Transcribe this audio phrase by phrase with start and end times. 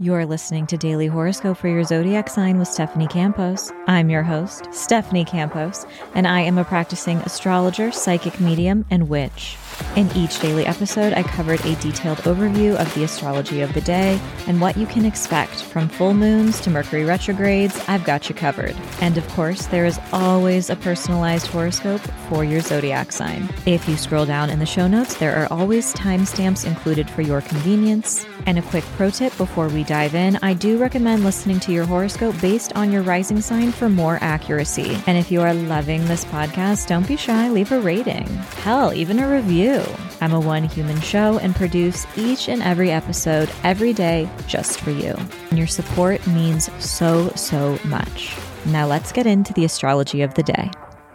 [0.00, 3.72] You're listening to Daily Horoscope for your zodiac sign with Stephanie Campos.
[3.88, 9.56] I'm your host, Stephanie Campos, and I am a practicing astrologer, psychic medium, and witch.
[9.96, 14.20] In each daily episode, I covered a detailed overview of the astrology of the day
[14.46, 17.80] and what you can expect from full moons to Mercury retrogrades.
[17.88, 18.76] I've got you covered.
[19.00, 23.48] And of course, there is always a personalized horoscope for your zodiac sign.
[23.66, 27.40] If you scroll down in the show notes, there are always timestamps included for your
[27.40, 28.26] convenience.
[28.46, 31.86] And a quick pro tip before we dive in I do recommend listening to your
[31.86, 34.98] horoscope based on your rising sign for more accuracy.
[35.06, 38.26] And if you are loving this podcast, don't be shy, leave a rating.
[38.62, 39.82] Hell, even a review.
[40.20, 44.90] I'm a one human show and produce each and every episode every day just for
[44.90, 45.16] you.
[45.48, 48.36] And your support means so, so much.
[48.66, 50.70] Now let's get into the astrology of the day.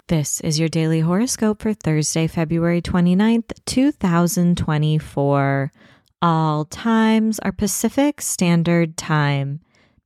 [0.08, 5.72] This is your daily horoscope for Thursday, February 29th, 2024.
[6.24, 9.60] All times are Pacific Standard Time.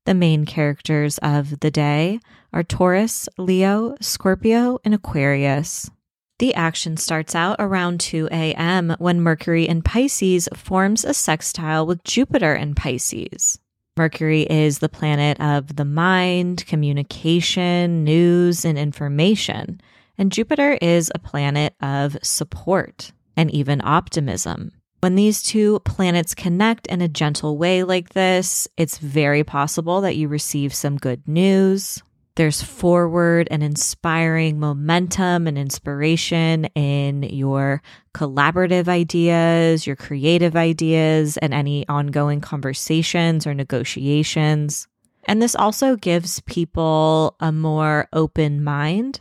[0.07, 2.19] The main characters of the day
[2.51, 5.91] are Taurus, Leo, Scorpio, and Aquarius.
[6.39, 8.95] The action starts out around 2 a.m.
[8.97, 13.59] when Mercury in Pisces forms a sextile with Jupiter in Pisces.
[13.95, 19.79] Mercury is the planet of the mind, communication, news, and information.
[20.17, 24.71] And Jupiter is a planet of support and even optimism.
[25.01, 30.15] When these two planets connect in a gentle way like this, it's very possible that
[30.15, 32.01] you receive some good news,
[32.37, 37.81] there's forward and inspiring momentum and inspiration in your
[38.13, 44.87] collaborative ideas, your creative ideas, and any ongoing conversations or negotiations.
[45.23, 49.19] And this also gives people a more open mind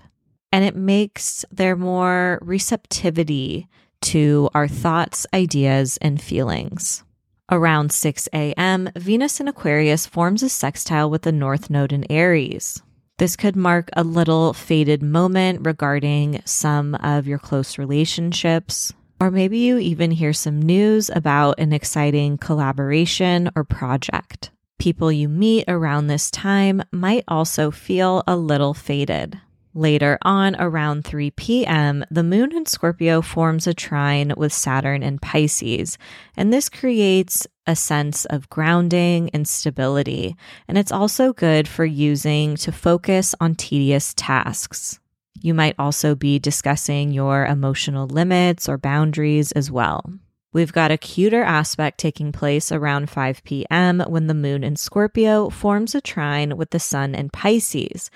[0.53, 3.67] and it makes their more receptivity
[4.07, 7.03] to our thoughts, ideas, and feelings.
[7.51, 12.83] Around 6 a.m., Venus in Aquarius forms a sextile with the North Node in Aries.
[13.19, 18.93] This could mark a little fated moment regarding some of your close relationships.
[19.19, 24.50] Or maybe you even hear some news about an exciting collaboration or project.
[24.78, 29.41] People you meet around this time might also feel a little fated.
[29.76, 35.19] Later on, around 3 p.m., the moon in Scorpio forms a trine with Saturn in
[35.19, 35.98] Pisces,
[36.34, 40.34] and this creates a sense of grounding and stability.
[40.66, 44.98] And it's also good for using to focus on tedious tasks.
[45.42, 50.10] You might also be discussing your emotional limits or boundaries as well.
[50.54, 54.00] We've got a cuter aspect taking place around 5 p.m.
[54.08, 58.10] when the moon in Scorpio forms a trine with the sun in Pisces.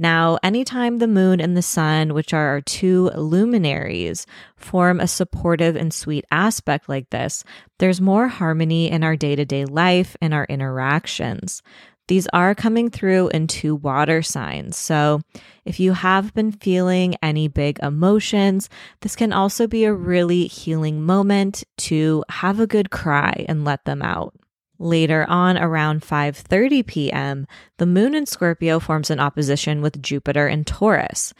[0.00, 5.76] Now, anytime the moon and the sun, which are our two luminaries, form a supportive
[5.76, 7.44] and sweet aspect like this,
[7.78, 11.62] there's more harmony in our day to day life and our interactions.
[12.08, 14.78] These are coming through in two water signs.
[14.78, 15.20] So,
[15.66, 18.70] if you have been feeling any big emotions,
[19.02, 23.84] this can also be a really healing moment to have a good cry and let
[23.84, 24.34] them out.
[24.82, 27.46] Later on around 5:30 p.m.,
[27.76, 31.34] the moon in Scorpio forms an opposition with Jupiter in Taurus.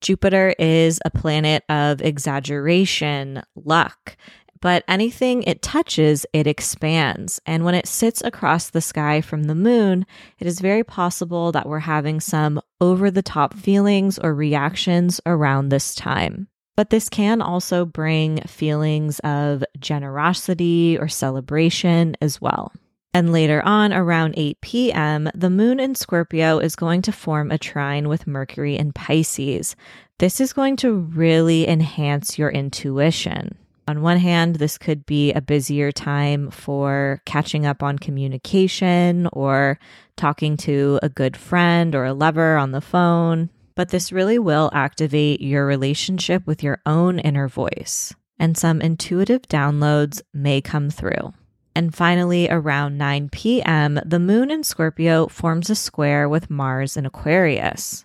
[0.00, 4.16] Jupiter is a planet of exaggeration, luck,
[4.60, 7.40] but anything it touches, it expands.
[7.44, 10.06] And when it sits across the sky from the moon,
[10.38, 15.70] it is very possible that we're having some over the top feelings or reactions around
[15.70, 16.46] this time.
[16.76, 22.70] But this can also bring feelings of generosity or celebration as well.
[23.14, 27.58] And later on, around 8 p.m., the moon in Scorpio is going to form a
[27.58, 29.76] trine with Mercury in Pisces.
[30.18, 33.56] This is going to really enhance your intuition.
[33.86, 39.78] On one hand, this could be a busier time for catching up on communication or
[40.16, 44.70] talking to a good friend or a lover on the phone, but this really will
[44.72, 51.32] activate your relationship with your own inner voice, and some intuitive downloads may come through.
[51.76, 57.04] And finally, around 9 p.m., the moon in Scorpio forms a square with Mars in
[57.04, 58.04] Aquarius.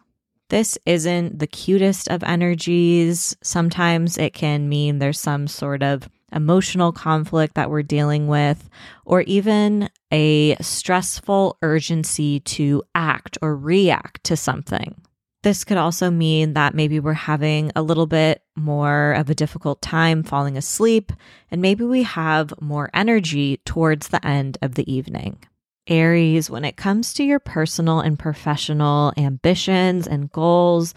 [0.50, 3.38] This isn't the cutest of energies.
[3.44, 8.70] Sometimes it can mean there's some sort of emotional conflict that we're dealing with,
[9.06, 14.96] or even a stressful urgency to act or react to something.
[15.42, 19.82] This could also mean that maybe we're having a little bit more of a difficult
[19.82, 21.12] time falling asleep,
[21.50, 25.40] and maybe we have more energy towards the end of the evening.
[25.88, 30.94] Aries, when it comes to your personal and professional ambitions and goals,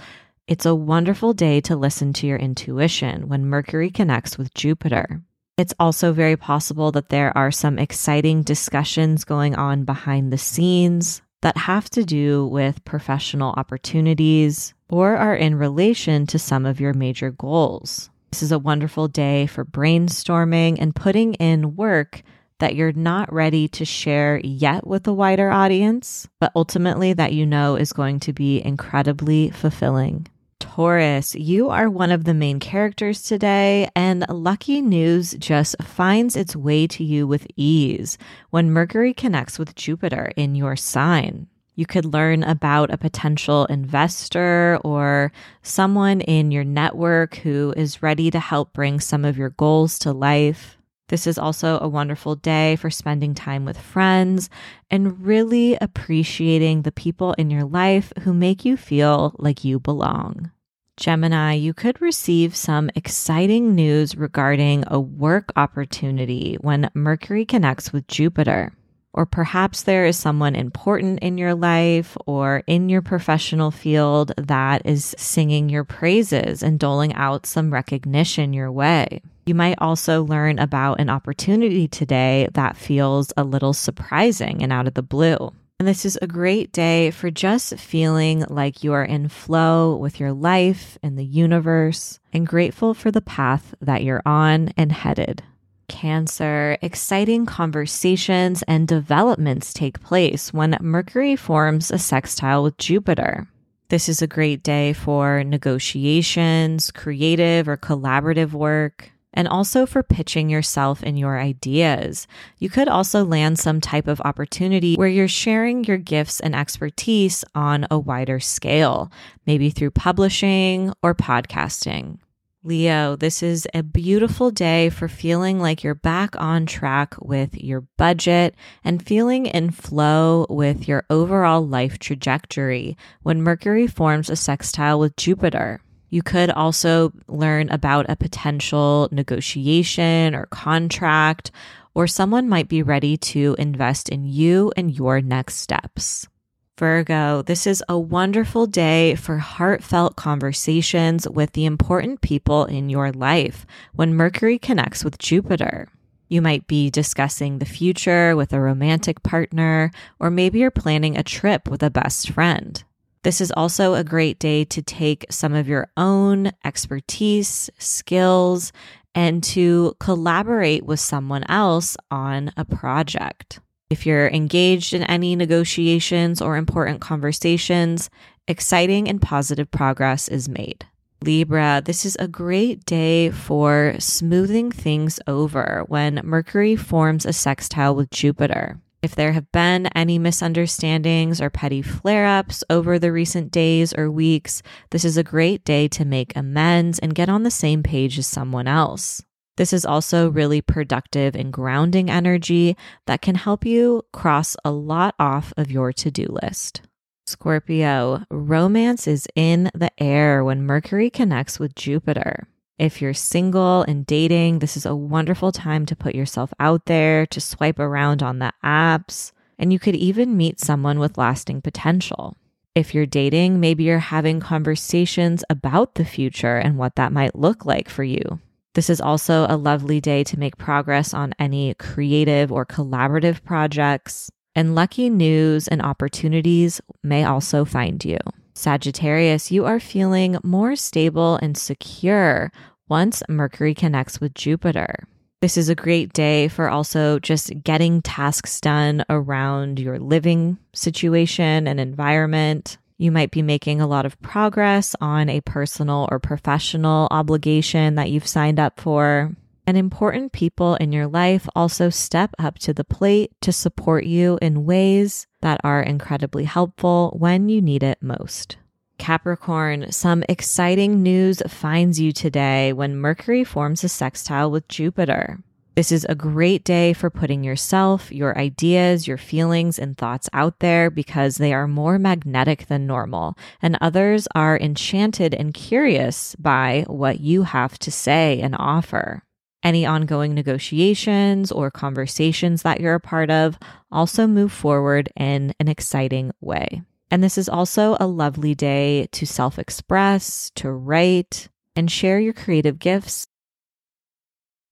[0.46, 5.22] it's a wonderful day to listen to your intuition when Mercury connects with Jupiter.
[5.56, 11.22] It's also very possible that there are some exciting discussions going on behind the scenes
[11.42, 16.92] that have to do with professional opportunities or are in relation to some of your
[16.92, 18.10] major goals.
[18.30, 22.22] This is a wonderful day for brainstorming and putting in work
[22.58, 27.46] that you're not ready to share yet with a wider audience, but ultimately that you
[27.46, 30.28] know is going to be incredibly fulfilling.
[30.60, 36.54] Taurus, you are one of the main characters today, and lucky news just finds its
[36.54, 38.18] way to you with ease
[38.50, 41.48] when Mercury connects with Jupiter in your sign.
[41.74, 45.32] You could learn about a potential investor or
[45.62, 50.12] someone in your network who is ready to help bring some of your goals to
[50.12, 50.76] life.
[51.08, 54.50] This is also a wonderful day for spending time with friends
[54.90, 60.50] and really appreciating the people in your life who make you feel like you belong.
[60.98, 68.06] Gemini, you could receive some exciting news regarding a work opportunity when Mercury connects with
[68.06, 68.72] Jupiter.
[69.14, 74.82] Or perhaps there is someone important in your life or in your professional field that
[74.86, 79.20] is singing your praises and doling out some recognition your way.
[79.44, 84.86] You might also learn about an opportunity today that feels a little surprising and out
[84.86, 85.52] of the blue.
[85.78, 90.20] And this is a great day for just feeling like you are in flow with
[90.20, 95.42] your life and the universe and grateful for the path that you're on and headed.
[95.92, 103.46] Cancer, exciting conversations and developments take place when Mercury forms a sextile with Jupiter.
[103.90, 110.48] This is a great day for negotiations, creative or collaborative work, and also for pitching
[110.48, 112.26] yourself and your ideas.
[112.58, 117.44] You could also land some type of opportunity where you're sharing your gifts and expertise
[117.54, 119.12] on a wider scale,
[119.46, 122.16] maybe through publishing or podcasting.
[122.64, 127.80] Leo, this is a beautiful day for feeling like you're back on track with your
[127.98, 128.54] budget
[128.84, 135.16] and feeling in flow with your overall life trajectory when Mercury forms a sextile with
[135.16, 135.80] Jupiter.
[136.08, 141.50] You could also learn about a potential negotiation or contract,
[141.94, 146.28] or someone might be ready to invest in you and your next steps.
[146.78, 153.12] Virgo, this is a wonderful day for heartfelt conversations with the important people in your
[153.12, 155.88] life when Mercury connects with Jupiter.
[156.28, 161.22] You might be discussing the future with a romantic partner, or maybe you're planning a
[161.22, 162.82] trip with a best friend.
[163.22, 168.72] This is also a great day to take some of your own expertise, skills,
[169.14, 173.60] and to collaborate with someone else on a project.
[173.92, 178.08] If you're engaged in any negotiations or important conversations,
[178.48, 180.86] exciting and positive progress is made.
[181.20, 187.94] Libra, this is a great day for smoothing things over when Mercury forms a sextile
[187.94, 188.80] with Jupiter.
[189.02, 194.10] If there have been any misunderstandings or petty flare ups over the recent days or
[194.10, 198.18] weeks, this is a great day to make amends and get on the same page
[198.18, 199.22] as someone else.
[199.56, 202.76] This is also really productive and grounding energy
[203.06, 206.82] that can help you cross a lot off of your to do list.
[207.26, 212.48] Scorpio, romance is in the air when Mercury connects with Jupiter.
[212.78, 217.26] If you're single and dating, this is a wonderful time to put yourself out there,
[217.26, 222.36] to swipe around on the apps, and you could even meet someone with lasting potential.
[222.74, 227.64] If you're dating, maybe you're having conversations about the future and what that might look
[227.64, 228.40] like for you.
[228.74, 234.30] This is also a lovely day to make progress on any creative or collaborative projects.
[234.54, 238.18] And lucky news and opportunities may also find you.
[238.54, 242.52] Sagittarius, you are feeling more stable and secure
[242.88, 244.94] once Mercury connects with Jupiter.
[245.40, 251.66] This is a great day for also just getting tasks done around your living situation
[251.66, 252.78] and environment.
[252.96, 258.10] You might be making a lot of progress on a personal or professional obligation that
[258.10, 259.34] you've signed up for.
[259.66, 264.38] And important people in your life also step up to the plate to support you
[264.42, 268.56] in ways that are incredibly helpful when you need it most.
[268.98, 275.42] Capricorn, some exciting news finds you today when Mercury forms a sextile with Jupiter.
[275.74, 280.58] This is a great day for putting yourself, your ideas, your feelings, and thoughts out
[280.58, 286.84] there because they are more magnetic than normal, and others are enchanted and curious by
[286.88, 289.22] what you have to say and offer.
[289.62, 293.58] Any ongoing negotiations or conversations that you're a part of
[293.90, 296.82] also move forward in an exciting way.
[297.10, 302.34] And this is also a lovely day to self express, to write, and share your
[302.34, 303.26] creative gifts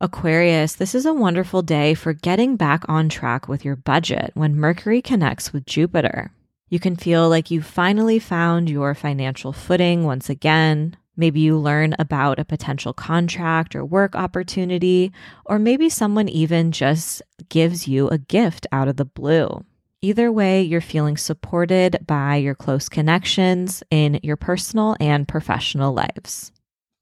[0.02, 4.56] Aquarius, this is a wonderful day for getting back on track with your budget when
[4.56, 6.32] Mercury connects with Jupiter.
[6.70, 10.96] You can feel like you finally found your financial footing once again.
[11.18, 15.12] Maybe you learn about a potential contract or work opportunity,
[15.44, 19.66] or maybe someone even just gives you a gift out of the blue.
[20.00, 26.52] Either way, you're feeling supported by your close connections in your personal and professional lives.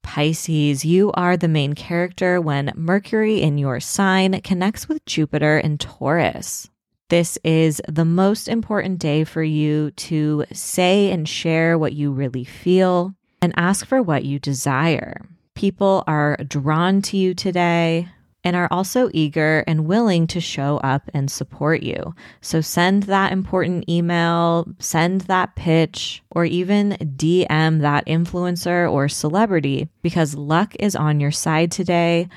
[0.09, 5.77] Pisces, you are the main character when Mercury in your sign connects with Jupiter in
[5.77, 6.67] Taurus.
[7.09, 12.43] This is the most important day for you to say and share what you really
[12.43, 15.27] feel and ask for what you desire.
[15.53, 18.09] People are drawn to you today
[18.43, 22.15] and are also eager and willing to show up and support you.
[22.41, 29.89] So send that important email, send that pitch, or even DM that influencer or celebrity
[30.01, 32.29] because luck is on your side today,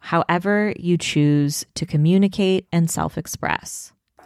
[0.00, 3.92] however you choose to communicate and self express.